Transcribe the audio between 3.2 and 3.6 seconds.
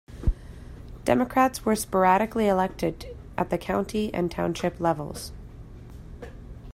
at the